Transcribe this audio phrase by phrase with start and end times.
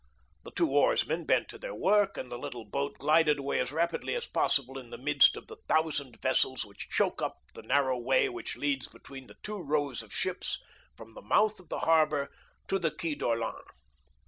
[0.41, 4.15] The two oarsmen bent to their work, and the little boat glided away as rapidly
[4.15, 8.27] as possible in the midst of the thousand vessels which choke up the narrow way
[8.27, 10.57] which leads between the two rows of ships
[10.97, 12.31] from the mouth of the harbor
[12.67, 13.63] to the Quai d'Orléans.